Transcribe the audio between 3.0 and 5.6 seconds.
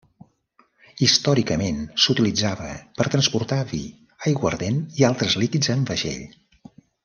per transportar vi, aiguardent i altres